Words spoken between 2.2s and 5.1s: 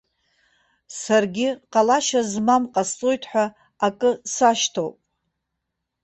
змам ҟасҵоит ҳәа акы сашьҭоуп.